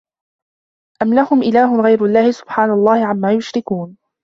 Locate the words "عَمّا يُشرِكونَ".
3.05-3.97